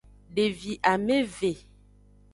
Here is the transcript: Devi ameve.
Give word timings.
Devi 0.35 0.73
ameve. 0.93 1.51